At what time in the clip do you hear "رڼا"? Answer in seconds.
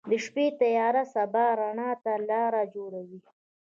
1.59-1.91